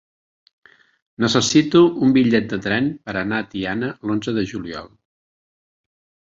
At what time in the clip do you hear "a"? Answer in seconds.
3.45-3.49